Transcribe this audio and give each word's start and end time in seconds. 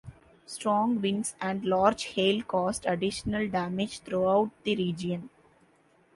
Strong 0.47 0.99
winds 1.01 1.35
and 1.39 1.63
large 1.63 2.05
hail 2.05 2.41
caused 2.41 2.87
additional 2.87 3.47
damage 3.47 3.99
throughout 3.99 4.49
the 4.63 4.75
region. 4.75 5.29